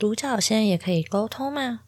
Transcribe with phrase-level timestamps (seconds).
[0.00, 1.80] 独角仙也可以沟通吗？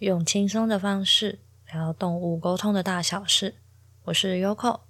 [0.00, 1.38] 用轻松的方式
[1.72, 3.54] 聊动物沟通的大小事。
[4.04, 4.80] 我是 Yoko，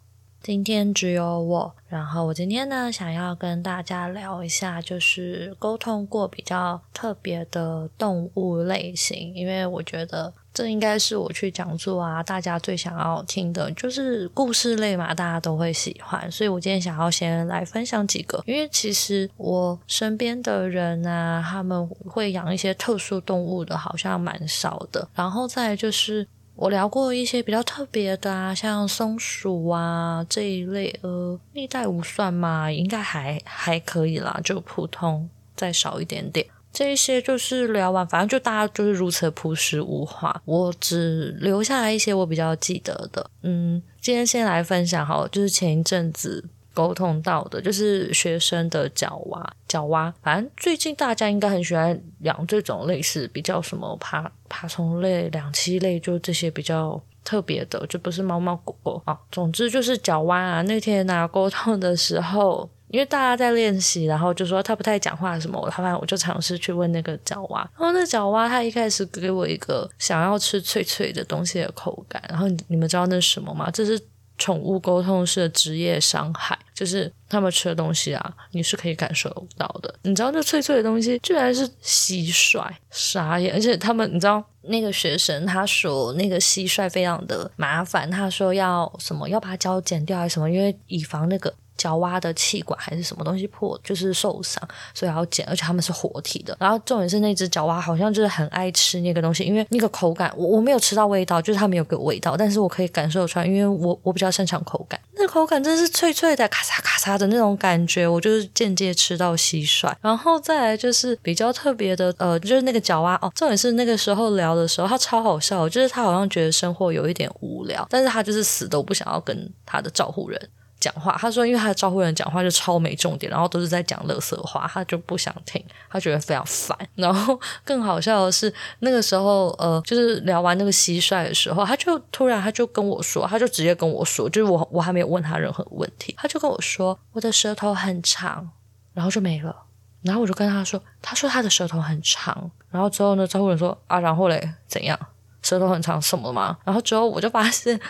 [0.42, 1.76] 今天只有我。
[1.86, 10.34] 然后我今天呢，想要跟大家聊一下，就是沟通过比较特别的动物类型，因为我觉得。
[10.58, 16.28] 这应该是我去讲座啊，大家最想要听的就是故事类嘛，大家都会喜欢。
[16.32, 25.08] 所以我今天想要先来分享几个，因为其实我身边的人啊，他们会养一些特殊动物的，好像蛮少的。
[25.14, 26.26] 然后再就是
[26.56, 36.44] 我聊过一些比较特别的啊，像松鼠啊这一类，呃，历代无算嘛，应该还还可以啦，就普通再少一点点。
[36.72, 40.40] 这一些就是聊完，反正就大家就是如此朴实无华。
[40.44, 43.30] 我只留下来一些我比较记得的。
[43.42, 46.44] 嗯，今天先来分享好，就是前一阵子
[46.74, 49.54] 沟通到的，就是学生的角蛙。
[49.66, 59.18] 角蛙，反正最近大家应该很喜欢养这种类似比较什么爬爬虫类、两栖类，就这些比较特别的，就不是猫猫狗狗啊。
[59.32, 60.62] 总之就是角蛙啊。
[60.62, 62.70] 那天拿沟通的时候。
[62.88, 67.60] 因为大家在练习，然后就说他不太讲话什么，他反正我就尝试去问那个角蛙。
[67.78, 72.22] 然后那角蛙他一开始给我一个想要吃脆脆的东西的口感。
[72.28, 73.70] 然后你们知道那是什么吗？
[73.70, 74.00] 这是
[74.38, 79.92] 宠物沟通师的职业伤害，就是他们吃的东西啊，你是可以感受到的。
[80.02, 83.52] 你知道那脆脆的东西居然是蟋蟀，傻眼！
[83.52, 91.52] 而且他们，你知道那个学生他说那个蟋蟀非常的麻烦，他说要什么要把脚剪掉还是什么，因为以防那个。
[91.78, 94.62] 角蛙的气管还是什么东西破，就是受伤，
[94.92, 96.54] 所以要剪，而且它们是活体的。
[96.60, 109.94] 然后重点是那只角蛙好像就是很爱吃那个东西，因为那个口感我我没有吃到味道，就是它没有给我味道，但是我可以感受出来，因为我我比较擅长口感，那口感真是脆脆的，咔嚓咔嚓的那种感觉，我就是间接吃到蟋蟀。
[110.00, 120.48] 然后再来就是比较特别的，呃，就是那个角蛙哦，重点是那个时候聊的时候，他超好笑，就是他好像觉得生活有一点无聊，但是他就是死都不想要跟他的照顾人
[120.80, 126.78] 讲话，他说，因为他的招呼人讲话就超没重点，然后都是在讲垃圾话，他就不想听，他觉得非常烦。
[126.94, 138.48] 然后更好笑的是，那个时候，呃，就是聊完那个蟋蟀的时候，他就突然他就跟我说，他就直接跟我说，就是我我还没有问他任何问题，他就跟我说我的舌头很长，
[138.94, 139.54] 然后就没了。
[140.02, 144.96] 然后我就跟他说，他说他的舌头很长，然后之后呢，招呼人说啊，然后嘞怎样？
[145.42, 146.56] 舌头很长什么吗？
[146.64, 147.80] 然后之后我就发现。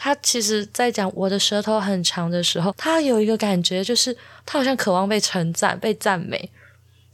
[0.00, 4.16] 他其实，在讲我的舌头很长的时候，他有一个感觉，就是
[4.46, 6.50] 他好像渴望被称赞、被赞美。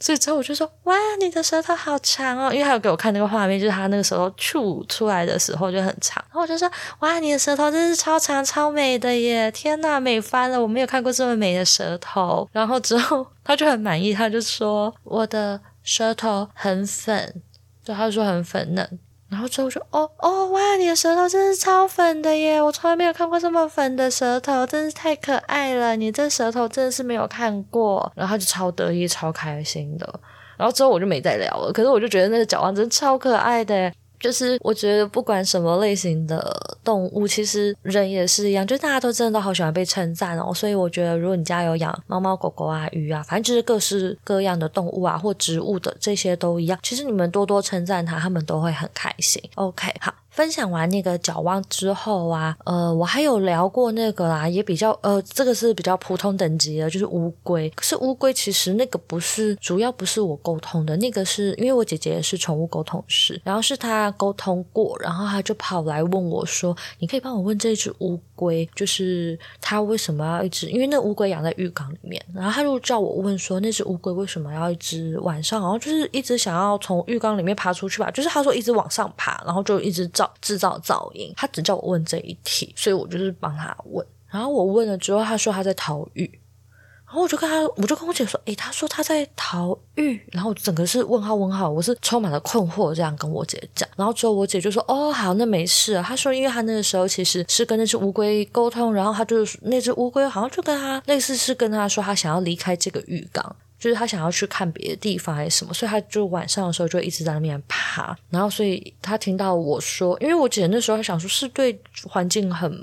[0.00, 6.22] 所以之后我就说：“哇，你的舌头好长哦！”因为他有给我看那个画面，就是他那个舌头吐出来的时候就很长。
[6.28, 9.50] 然后我就说：“哇，你的舌头真是超长、超美的耶！
[9.50, 10.60] 天呐，美翻了！
[10.60, 17.40] 我没有看过这么美的舌头。”然后之后他就很满意，他就说：“我的舌头很粉。”
[17.82, 18.98] 就他就说很粉嫩。
[19.28, 22.62] 然后之后就哦哦哇，你的舌头真是超粉的耶！
[22.62, 25.96] 我从来没有看过这么粉的舌头，真是太可爱了。
[25.96, 28.12] 你这舌头真的是没有看过。
[28.14, 30.20] 然后他就超得意、超开心的。
[30.56, 31.72] 然后之后我就没再聊了。
[31.72, 33.92] 可是我就觉得那个脚腕真的超可爱的。
[34.24, 40.50] 就是我觉得不管什么类型的动物，其实人也是一样，就大家都真的都好喜欢被称赞哦。
[40.54, 46.78] 所以我觉得，如果你家有养猫猫狗狗啊、鱼啊，反正就是各式各样的动物啊，或植物的这些都一样。
[46.82, 49.42] 其实你们多多称赞它，它们都会很开心。
[49.56, 50.14] OK，好。
[50.34, 57.70] 分享完那个角蛙之后啊，呃，我还有聊过那个啦，也比较呃，这个是比较普通等级的，就是乌龟。
[57.70, 70.68] 可是乌龟其实那个不是主要，不是我沟通的，那个是因为我姐姐也是宠物沟通师，然后是她沟通过，然后她就跑来问我说：“你可以帮我问这只乌龟，龟就是它为什么要一直？
[70.68, 78.10] 因为那乌龟养在浴缸里面，然后他就叫我问说，那只乌龟为什么要一直晚上，然后就是一直想要从浴缸里面爬出去吧？
[78.10, 84.06] 就是他说一直往上爬，然后就一直造。”制造噪音，他只叫我问这一题，所以我就是帮他问。
[84.28, 86.30] 然后我问了之后，他说他在逃狱，
[87.14, 93.88] 然后我就跟他，我就跟我姐说，诶，他说他在逃狱，然后整个是问号问号，我是充满了困惑，这样跟我姐讲。
[93.94, 96.02] 然后之后我姐就说，哦，好，那没事。
[96.04, 103.54] 他说，因为他那个时候其实是跟那只乌龟沟通，然后他就是那只乌龟好像就跟他类似是跟他说，他想要离开这个浴缸。
[103.84, 108.16] 就是他想要去看别的地方还是什么，所以他就晚上的时候就一直在那边爬。
[108.30, 111.78] 然后，所以他听到我说，因为我姐那时候想说是对
[112.08, 112.74] 环境很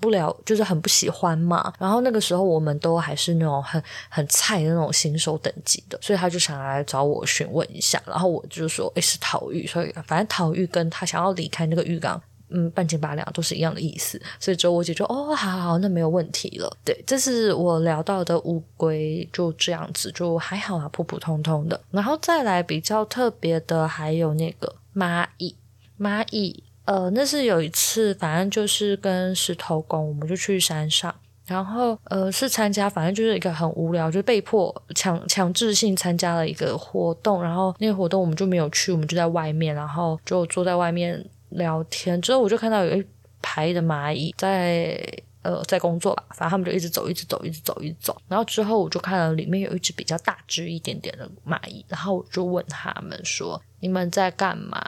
[0.00, 1.72] 不了，就是很不喜欢嘛。
[1.78, 8.02] 然后那个时候我们都还是那种很很菜的那种新手等级的，所以他就想来找我询问一下。
[8.04, 12.20] 然后我就说，诶，是逃狱，所以反正逃狱跟他想要离开那个浴缸
[12.50, 16.74] 嗯，半斤八两都是一样的意思，所以之后我姐就哦，好好好，那没有问题了。
[16.84, 21.78] 对，这是我聊到的乌龟，就这样子，就还好啊，普普通通的。
[21.90, 25.54] 然后再来比较特别的，还有那个蚂蚁，
[26.00, 41.22] 蚂蚁，呃，那是有一次，反正就是跟石头公，我们就去山上，然后呃是参加，反正就是一个很无聊，就被迫强强制性参加了一个活动，然后那个活动我们就没有去，我们就在外面，然后就坐在外面。
[41.50, 43.06] 聊天之后，我就看到有一
[43.40, 45.00] 排的蚂蚁在
[45.42, 48.20] 呃在工作吧，反正他们就一直走，一直走，一直走，一直走。
[48.28, 54.82] 然后之后我就看到里面有一只比较大只一点点的蚂蚁，然后我就问他们说：“你们在干嘛？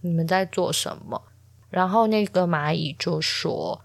[0.00, 1.20] 你们在做什么？”
[1.70, 3.80] 然后那个蚂蚁就说：“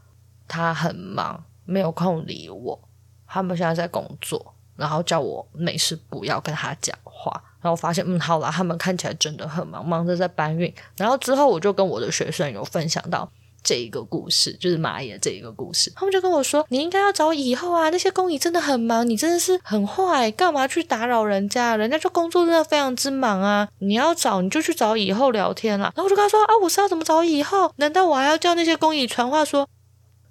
[0.48, 2.80] 他很忙，没有空理我。
[3.26, 10.74] 他们现在在工作，然后叫我没事不要跟他讲话。”然后发现，嗯，好啦，他们看起来真的很忙，忙着在搬运。
[10.98, 13.30] 然后之后，我就跟我的学生有分享到
[13.64, 15.92] 这一个故事，就是蚂蚁这一个故事。
[15.96, 21.76] 他们就跟我说：“你应该要找蚁后啊，那些工蚁真的很忙，你真的是很坏，干嘛去打扰人家？
[21.76, 23.68] 人家就工作真的非常之忙啊！
[23.80, 27.74] 你要找你就去找蚁后聊天啦。”然后我就跟他说：“啊，我是要怎么找蚁后？
[27.78, 29.68] 难道我还要叫那些工蚁传话说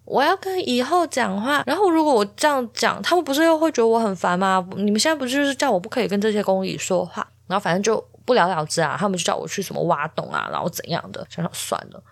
[0.07, 1.63] 我要跟蚁后讲话？
[1.67, 4.67] 然后如果我这样讲，他们不是又会觉得我很烦吗？
[4.77, 12.03] 你们现在不就是叫我不可以跟这些工蚁说话？”然后反正就不了了之啊，他们就叫我去什么挖洞啊，然后怎样的，想想算了，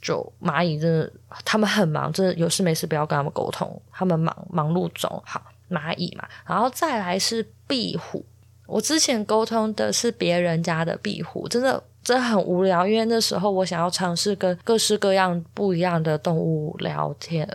[0.00, 1.12] 就蚂蚁真的，
[1.44, 5.22] 他们很忙，真的有事没事不要跟他们沟通，他们忙忙碌中。
[5.24, 5.40] 好，
[5.70, 8.24] 蚂蚁嘛，然后再来是壁虎，
[8.66, 17.48] 我之前沟通的是别人家的壁虎，真的真的很无聊，因为那时候我想要尝试跟各式各样不一样的动物聊天。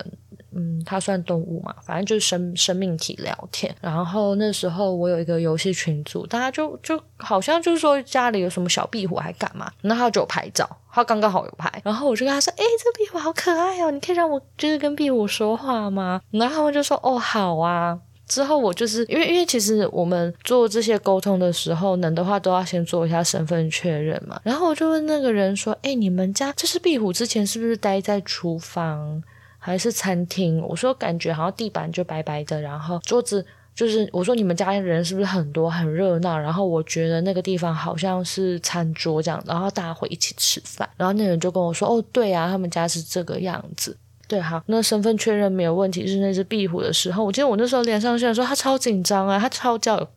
[0.51, 3.73] 嗯，它算动物嘛，反正就是生生命体聊天。
[3.79, 11.71] 然后那时候我有一个游戏群组，大家就就好像就是说家里有什么小壁虎还干嘛，然后他就拍照，他刚刚好有拍。
[11.85, 17.99] 然后我就跟他说：“哎，这壁虎好可爱哦，你可以让我就是跟壁虎说话吗？”然后他们就说：“哦，好啊。”
[18.29, 24.39] 之后我就是因为因为其实我们做这些沟通的时候，能的话都要先做一下身份确认嘛。
[24.43, 29.21] 然后我就问那个人说：“哎，你们家这是壁虎之前是不是待在厨房？”
[29.61, 33.45] 还是餐厅，我说感觉好像地板就白白的，然后桌子
[33.75, 36.39] 就是我说你们家人是不是很多很热闹？
[36.39, 40.89] 然后我觉得那个地方好像是餐桌这样，然后大家会一起吃饭。
[40.95, 43.97] 然后那人就跟我说：“哦，对啊，他们家是这个样子。”
[44.29, 50.07] 对，好，那身份确认没有问题，是那只壁虎的时候，我记得我那时候连上线的时候，他超紧张啊，他超焦，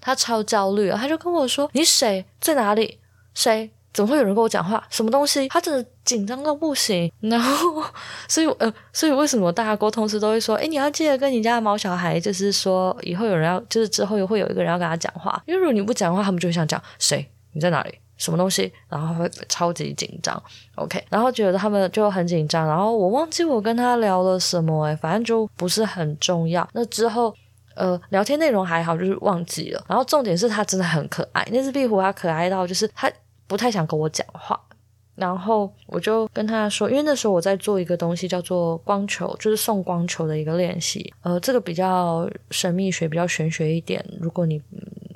[0.00, 2.98] 他超焦虑啊，他就跟我说：“你谁在哪里？
[3.34, 4.82] 谁？”怎么会有人跟我讲话？
[4.90, 5.48] 什么东西？
[5.48, 7.12] 他真的紧张到不行。
[7.20, 7.82] 然后，
[8.28, 15.42] 所以呃，所以为什么大家沟通时都会说，诶，你要记得跟你家的毛小孩，就是说以后有人要，就是之后又会有一个人要跟他讲话。
[15.46, 17.26] 因为如果你不讲话，他们就会想讲谁？
[17.52, 17.94] 你在哪里？
[18.18, 18.70] 什么东西？
[18.90, 20.40] 然后会超级紧张。
[20.74, 22.66] OK，然后觉得他们就很紧张。
[22.66, 26.68] 然后我忘记我跟他聊了什么，诶，反正就不是很重要。
[26.74, 27.34] 那之后，
[27.74, 29.82] 呃，聊天内容还好，就是忘记了。
[29.88, 33.10] 然后重点是他真的很可爱，那只壁虎它可爱到就是它。
[33.48, 34.60] 不太想跟我讲话，
[35.14, 41.10] 然后我就跟他说，因为那时候我在做一个东西叫做光球，就是送光球的一个练习。
[41.22, 44.04] 呃，这个比较神秘学，比较玄学一点。
[44.20, 44.60] 如果你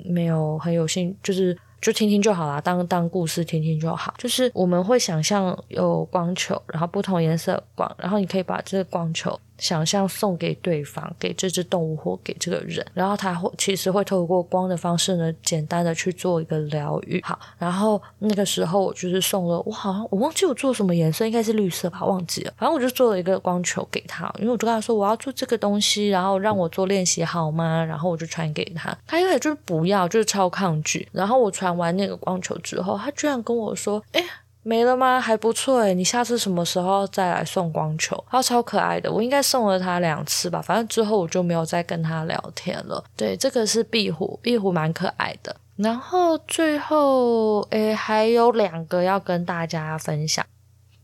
[0.03, 4.13] 没有很有兴，就是就听听就好啦，当当故事听听就好。
[4.17, 9.37] 就是我们会想象有光球，然后不同颜色光，然后你可以把这个光球。
[9.63, 17.21] 想象送给对方，给这只动物或给这个人，然后他会其实会透过光的方式呢，简单的去做一个疗愈。
[17.23, 22.53] 好，然后那个时候我就是送了，我好像我忘记我做什么颜色，应该是绿色吧，忘记了。
[22.57, 27.81] 反正我就做了一个光球给他，因为我就跟他说我要做这个东西，然后让我做练习好吗？
[27.85, 31.07] 然后我就传给他，他一开始就是不要，就是超抗拒。
[31.13, 34.21] 然后我传完那个光球之后，他居然跟我说，哎。
[34.63, 35.19] 没了吗？
[35.19, 38.23] 还不错诶，你下次什么时候再来送光球？
[38.29, 40.61] 他超可爱的，我应该送了他两次吧。
[40.61, 43.03] 反正之后我就没有再跟他聊天了。
[43.17, 45.53] 对，这个是壁虎，壁虎蛮可爱的。
[45.75, 50.45] 然后最后，诶，还有两个要跟大家分享。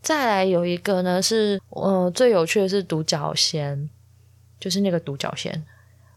[0.01, 3.89] 再来有一个呢是，呃，最有趣的是独角仙，
[4.57, 5.65] 就是那个独角仙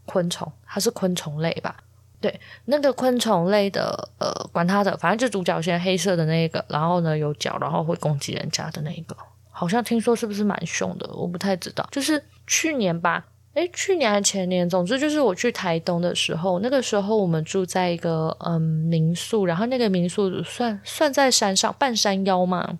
[0.06, 1.76] 昆虫，它是昆虫类吧？
[2.22, 9.14] 对，那个昆虫类的，呃，管它的，反正就独角仙黑色的那一个，然后呢有脚，然后会攻击人家的那一个，
[9.50, 11.86] 好像听说是不是蛮凶的，我不太知道。
[11.90, 22.78] 就是去年吧，诶，去年还前年，总之就是我去台东的时候，那个时候我们住在一个嗯民宿，然后那个民宿算算在山上，半山腰嘛。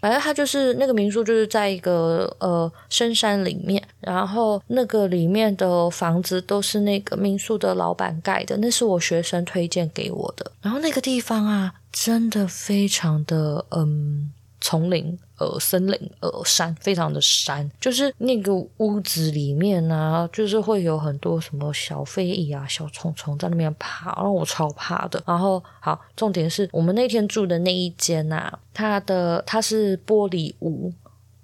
[0.00, 10.50] 反正它就是那个民宿，就是在一个呃深山里面，然后那个里面的房子都是那个民宿的老板盖的，那是我学生推荐给我的。
[10.62, 17.70] 然后那个地方啊，真的非常的嗯丛林、呃森林、呃山，非常的山。
[17.80, 25.22] 就是那个屋子里面呢、啊，就是会有很多什么小飞蚁啊、小虫虫在那边爬，然后我超怕的。
[25.26, 30.92] 然后好，重点是我们那天住的那一间呐、它的它是玻璃屋。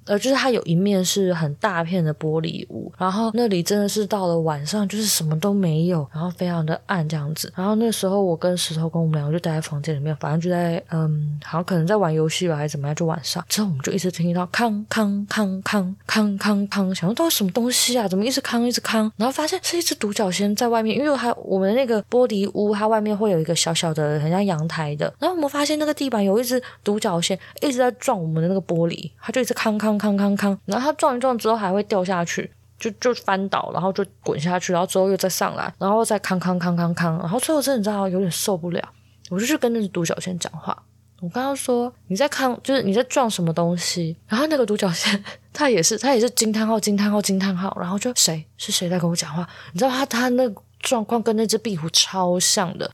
[0.06, 7.52] 呃，就是它有一面是很大片的玻璃屋，然后那里真的是到了晚上就是什么都没有，然后非常的暗这样子。
[7.56, 13.44] 然后那时候我跟石头跟我们两个就待在房间里面，反正就在嗯，好像可能在玩游戏吧，还是怎么样，就晚上。
[13.48, 18.06] 之后我们就一直听到康康康康康康康，想说到底什么东西啊？
[18.06, 19.10] 怎么一直康一直康？
[19.16, 25.06] 然后发现是一只独角仙在外面，因为它我们那个玻璃屋，它外面会有一个小小的很像阳台的。
[25.18, 29.93] 然后我们发现那个地板有一只独角仙一直在撞我们的那个玻璃，它就一直康康。
[29.98, 38.88] 康康康康，然后它撞一撞之后还会掉下去，就就翻倒，然后就滚下去，然后之后又再上来，然后再康康康康康，然后最后真的你知道有点受不了，
[39.30, 40.76] 我就去跟那只独角仙讲话，
[41.20, 45.22] 我刚刚说你在康，就是你在撞什么东西，然后那个独角仙
[45.52, 49.48] 他也是他也是惊叹号惊叹号惊叹号，然后就谁是谁在跟我讲话？
[49.72, 50.42] 你知道他他那
[50.80, 52.90] 状况跟那只壁虎超像的。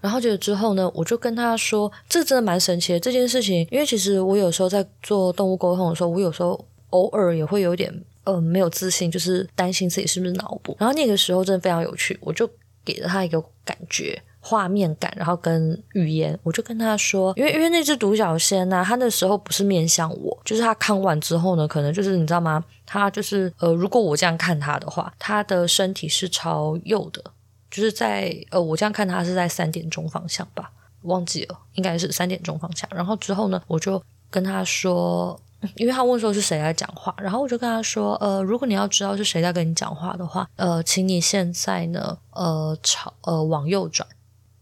[0.00, 7.92] 然后结果之后呢，我就跟他说，这真的蛮神奇的这件事情，因为其实我有时候在做动物沟通的时候，我有时候偶尔也会有点
[8.24, 10.76] 呃没有自信，就是担心自己是不是脑补。
[10.78, 12.48] 然后那个时候真的非常有趣，我就
[12.84, 22.64] 给了他一个感觉画面感，然后跟语言，我就跟他说，因为因为那只独角仙呢，他那时候不是面向我，就是他看完之后呢，可能就是你知道吗？
[22.86, 27.22] 他就是呃，如果我这样看他的话，他的身体是朝右的。
[27.70, 30.70] 就是在呃，我这样看他是在三点钟方向吧，
[31.02, 32.88] 忘记了，应该是三点钟方向。
[32.92, 35.38] 然后之后呢，我就跟他说，
[35.76, 44.08] 因为他问说是谁在讲话，然后我就跟他说，呃，如果你要知道是谁在跟你讲话的话，呃，请你现在呢，呃，朝呃往右转，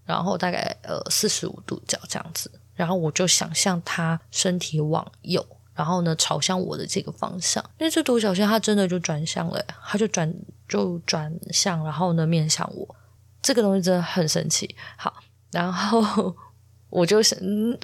[0.05, 2.51] 然后大概呃四十五度角这样子。
[2.75, 5.45] 然后我就想象他身体往右，
[5.77, 7.65] 然后呢朝向我的这个方向。
[7.79, 10.35] 那只独角仙他真的就转向了，他就转。
[10.69, 12.97] 就转向，然后呢面向我，
[13.41, 14.75] 这个东西真的很神奇。
[14.97, 15.15] 好，
[15.53, 16.35] 然后
[16.91, 17.39] 我就想，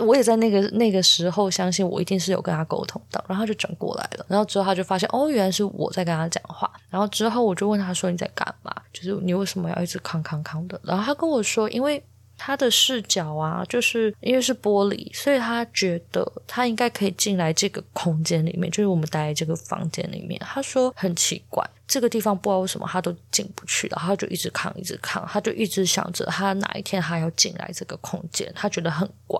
[0.04, 8.74] 我也在那个那个时候相信我一定是有跟他沟通到，然后他就转过来了，然后之后他就发现哦，原来是我在跟他讲话，然后之后我就问他说，你在干嘛？
[8.92, 10.80] 就是你为什么要一直康康康的？
[10.82, 12.04] 然后他跟我说，因为。
[12.44, 20.40] 他的视角啊，就是因为是玻璃，所以他觉得他应该可以进来这个空间里面，就是我们待在这个房间里面。
[20.40, 29.38] 他说很奇怪，这个地方不知道为什么他都进不去，然后他就一直看，一直看，他就一直想着他哪一天他要进来这个空间，他觉得很怪。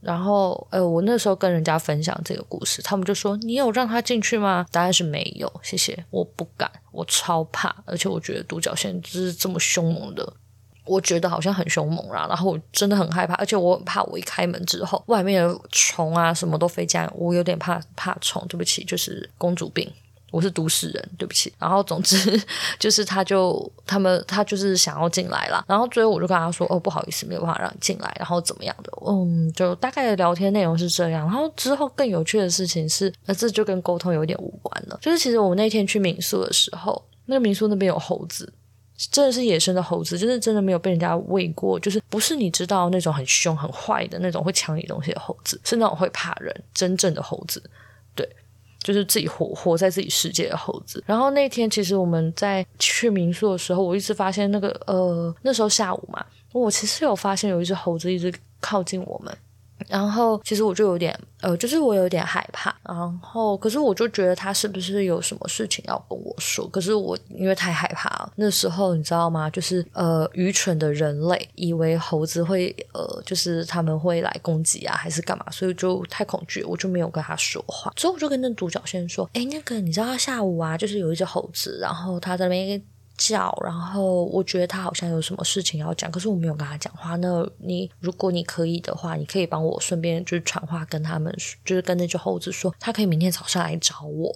[0.00, 10.30] 然后，呃，我那时候跟人家分享这个故事，他们就说：“你有让他进去吗？”答案是没有，谢谢，我不敢，我超怕，而且我觉得独角仙就是这么凶猛的。
[10.84, 18.44] 我觉得好像很凶猛啦，然后我真的很害怕，而且我很怕我一开门之后，外面的虫啊什么都飞进来，我有点怕怕虫。
[18.46, 19.90] 对不起，就是公主病，
[20.30, 21.52] 我是都市人，对不起。
[21.58, 22.40] 然后总之
[22.78, 28.92] 就是他就他们他就是想要进来啦，然后最后我就跟他说：“哦，不好意思，没有办法让你进来。”然后怎么样的？
[29.06, 31.22] 嗯，就大概聊天内容是这样。
[31.22, 34.98] 然后之后更有趣的事情是，那这就跟沟通有点无关了。
[35.00, 38.52] 就是其实我那天去民宿的时候，那个民宿那边有猴子。
[38.96, 47.62] 真的是野生的猴子，就是真的没有被人家喂过，就是不是你知道那种很凶很坏的那种会抢你东西的猴子，是那种会怕人真正的猴子，
[48.14, 48.28] 对，
[48.82, 51.02] 就是自己活活在自己世界的猴子。
[51.06, 59.36] 然后那天其实我们在去民宿的时候，我一直发现那个呃那时候下午嘛，我其实有发现有一只猴子一直靠近我们。
[59.88, 62.74] 然后其实我就有点呃，就是我有点害怕。
[62.82, 66.66] 然后可是我就觉得他是不是有什么事情要跟我说？
[66.68, 69.48] 可是我因为太害怕了，那时候你知道吗？
[69.50, 75.44] 就是呃，愚蠢的人类以为猴子会呃，就是他们会来攻击啊，还是干嘛？
[75.50, 77.92] 所以就太恐惧，我就没有跟他说话。
[77.96, 82.82] 所以我就跟那独角仙说：“诶，那个你知道下午啊，就是有一只猴子，然后他在那边。”
[83.16, 87.16] 叫，然后我觉得他好像有什么事情要讲，可是我没有跟他讲话。
[87.16, 94.34] 那你如果你可以的话，你可以帮我顺便就是传话跟他们，就是跟那只猴子说，他可以明天早上来找我。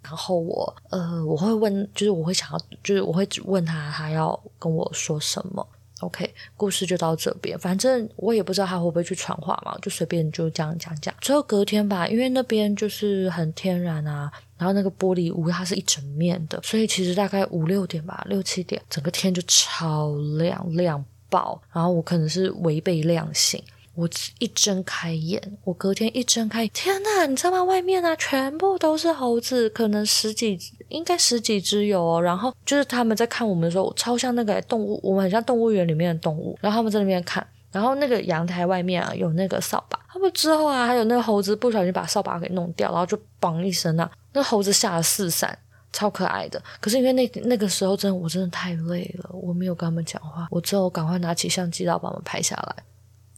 [0.00, 5.66] 然后我呃，我会问，就是我会想要，就是我会问他，他要跟我说什么。
[6.00, 7.58] OK，故事就到这边。
[7.58, 11.12] 反正我也不知道他会不会去传话嘛，就随便就这样讲讲。
[11.20, 14.30] 之后隔天吧，因为那边就是很天然啊。
[14.58, 21.62] 然后那个玻璃屋它是一整面的，所以其实大概五六点吧，六七点，整个天就超亮，亮爆。
[21.72, 23.62] 然后我可能是违背亮醒，
[23.94, 27.62] 我一睁开眼，我隔天一睁开，天呐，你知道吗？
[27.62, 32.20] 外面啊，全部都是猴子，可能十几，应该十几只有哦。
[32.20, 36.58] 然后就是他们在看我们的时候，超像那个动物，我们很像动物园里面的动物。
[36.60, 37.46] 然后他们在那边看。
[37.70, 45.56] 然后那个阳台外面啊有那个扫把，他们之后啊还有那个猴子不小心把扫把给弄掉，然后就嘣一声啊，那猴子吓得四散，
[45.92, 46.62] 超可爱的。
[46.80, 52.82] 可是因为那那个时候真的我真的太累了，我没有跟他们讲话，我之后赶快拿起相机然后把他们拍下来，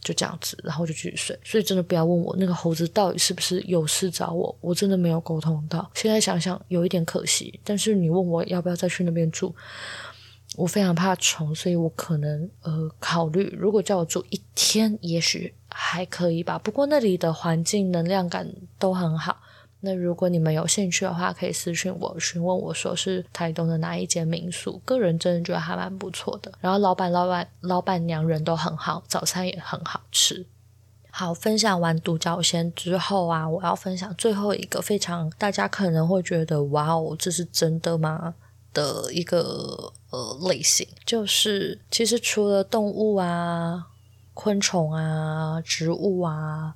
[0.01, 1.39] 就这样子，然后就继续睡。
[1.45, 5.91] 所以真的不要问我那个猴子到底是不是有事找我，我真的没有沟通到。
[5.95, 9.55] 现在想想有一点可惜，但是你问我要不要再去那边住？
[10.61, 16.59] 我非常怕虫，所以我可能呃考虑，如果叫我住一天，也许还可以吧。
[16.59, 18.47] 不过那里的环境能量感
[18.79, 19.39] 都很好。
[19.81, 26.53] 那如果你们有兴趣的话，可以私信我询问我说是台东的哪一间民宿，个人真的觉得还蛮不错的。
[26.61, 30.45] 然后老板、老板、老板娘人都很好，早餐也很好吃。
[31.11, 38.35] 好，分享完独角仙之后啊，我要分享最后一个非常大家可能会觉得哇哦，这是真的吗？
[38.73, 43.87] 的一个呃类型，就是其实除了动物啊、
[44.35, 46.75] 昆虫啊、植物啊、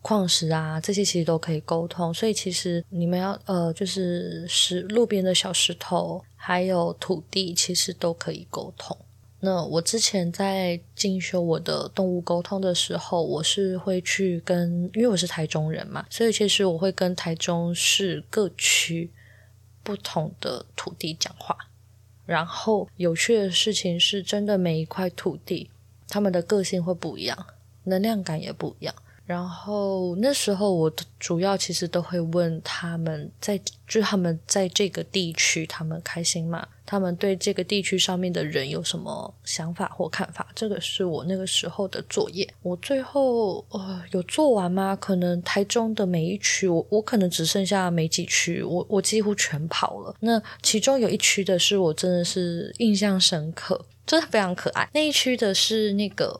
[0.00, 2.12] 矿石啊这些，其实都可以沟通。
[2.12, 8.96] 所以其实你们要呃，就是石路边的小石头，还有土地，其实都可以沟通。
[9.40, 19.10] 那我之前在进修我的动物沟通的时候，我是会去跟，因为我是台中人嘛，所以其实我会跟台中市各区。
[19.84, 21.56] 不同的土地讲话，
[22.26, 25.70] 然后有趣的事情是真的，每一块土地，
[26.08, 27.46] 他们的个性会不一样，
[27.84, 28.94] 能量感也不一样。
[29.26, 36.68] 然后那时候我主要其实都会问他们在，就他们在这个地区，他们开心吗？
[36.84, 40.46] 他们对这个地区上面的人有什么想法或看法？
[40.54, 42.46] 这个是我那个时候的作业。
[42.60, 44.94] 我最后呃有做完吗？
[44.94, 50.14] 可能台中的每一区，我我可能只剩下没几区，我我几乎全跑了。
[50.20, 54.86] 那其中有一区的是我真的是印象深刻，真的非常可爱。
[54.92, 56.38] 那一区的是那个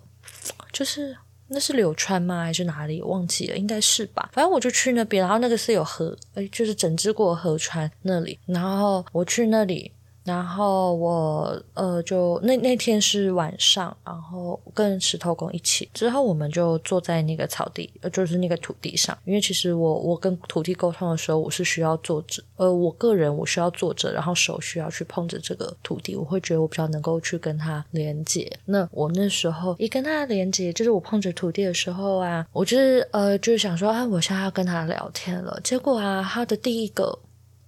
[0.71, 1.17] 就是。
[1.49, 2.43] 那是柳川吗？
[2.43, 3.03] 还是哪里？
[3.03, 4.31] 忘记了，应该是吧。
[4.33, 9.93] 反正我就去那边，然后那个是有河，哎，就是整治过河川那里，然后我去那里。
[10.25, 28.51] 然后我呃就那那天是晚上，然后跟石头公一起，之后我们就坐在那个草地，呃就是那个土地上，因为其实我我跟土地沟通的时候，我是需要坐着，呃我个人我需要坐着，然后手需要去碰着这个土地，我会觉得我比较能够去跟它连接。
[28.65, 35.61] 那我那时候一跟它连接，就是我碰着土地的时候啊，我就是呃就是想说啊，我现在要跟它聊天了。
[35.63, 37.19] 结果啊，它的第一个，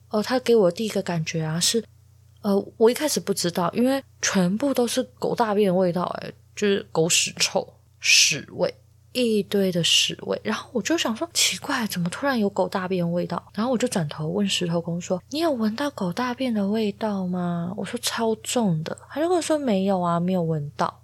[0.08, 1.84] 哦，它给我第一个感觉啊是。
[2.46, 7.66] 呃，我一开始不知道，因为全部都是狗大便的味道，哎，就是狗屎臭、
[7.98, 8.72] 屎味，
[9.10, 10.40] 一堆的屎味。
[10.44, 13.42] 然后我就想说，奇怪，怎么突然有狗大便味道？
[13.52, 21.02] 然后我就转头问石头公说：“你有闻到狗大便的味道吗？”我说：“超重的。”他就跟我说：“没有啊，没有闻到。”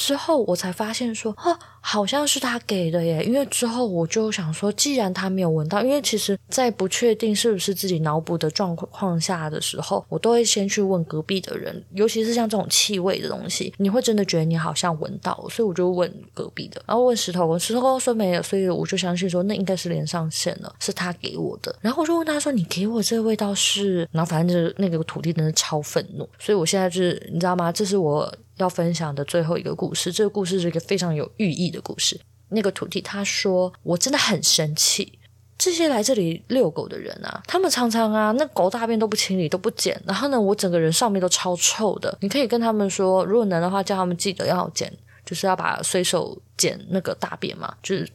[0.00, 3.22] 之后我才发现说，哦，好像是他给的耶。
[3.22, 21.76] 因为之后我就想说，既然他没有闻到，因为其实在不确定是不是自己脑补的状况下的时候，我都会先去问隔壁的人，尤其是像这种气味的东西，你会真的觉得你好像闻到，所以我就问隔壁的，然后问石头，石头说没有，所以我就相信说那应该是连上线了，是他给我的。
[21.82, 24.08] 然后我就问他说，你给我这个味道是？
[24.10, 27.70] 然后反正就是那个土地真的超愤怒，所以我现在就是你知道吗？
[27.70, 28.32] 这是我。
[28.62, 32.20] 要分享的最后一个故事，这个故事是一个非常有寓意的故事。
[32.50, 35.18] 那个土地他说：“我真的很生气，
[35.56, 40.00] 这些来这里遛狗的人啊，他们常常啊，那狗大便都不清理，都不捡。
[40.04, 42.18] 然后呢，我整个人上面都超臭的。
[42.20, 44.92] 你可以跟他们说，如果能的话，叫他们记得要捡，
[45.24, 48.08] 就是要把随手捡那个大便嘛，就是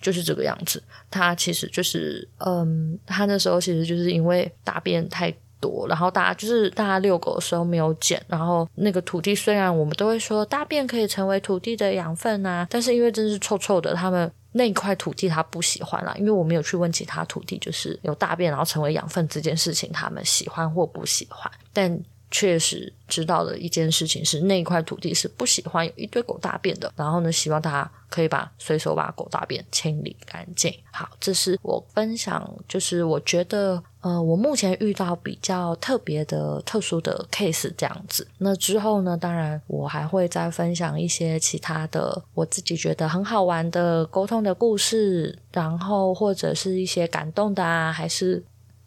[0.00, 0.80] 就是这个样子。
[1.10, 16.14] 他其实就是，嗯，他那时候其实就是因为大便太。”多，然后大家就是大家遛狗的时候没有捡，然后那个土地虽然我们都会说大便可以成为土地的养分啊，但是因为真是臭臭的，他们那一块土地他不喜欢啦。
[16.18, 21.98] 因为我没有去问其他土地，就是有大便然后成为养分这件事情，他们喜欢或不喜欢，但。
[22.34, 26.92] 确实知道的一件事情是，那一块土地是不喜欢有一堆狗大便的。
[26.96, 30.74] 然后呢，希望大家可以把随手把狗大便清理干净。
[30.90, 38.26] 好，这是我分享，就是我觉得，呃，我目前遇到比较特别的、特殊的 case 这样子。
[38.38, 48.42] 那之后呢，当然我还会再分享一些其他的，我自己觉得很好玩的沟通的故事，然后或者是一些感动的啊，还是。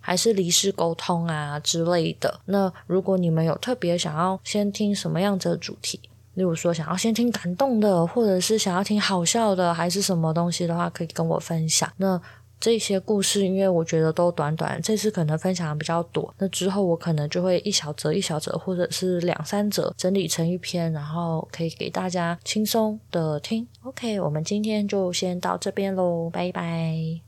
[0.08, 2.40] 还是离世沟通啊之类的。
[2.46, 6.00] 那如果你们有特别想要先听什么样子的主题，
[6.36, 11.92] 例如说想要先听感动的，或者是想要听好笑的，还是什么东西的话，可以跟我分享。
[11.98, 12.22] 那
[12.58, 23.68] 这些故事，因为我觉得都短短，这次可能分享的比较多，那之后我可能就会一小则一小则，或者是两三则整理成一篇，然后可以给大家轻松的听。
[23.84, 27.27] OK，我们今天就先到这边喽，拜拜。